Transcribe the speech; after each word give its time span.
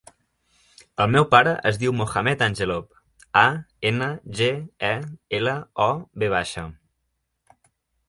El 1.03 1.11
meu 1.15 1.27
pare 1.33 1.53
es 1.71 1.77
diu 1.83 1.93
Mohamed 1.97 2.41
Angelov: 2.47 2.97
a, 3.43 3.45
ena, 3.93 4.09
ge, 4.43 4.51
e, 4.91 4.93
ela, 5.43 5.57
o, 5.91 5.91
ve 6.25 6.35
baixa. 6.39 6.69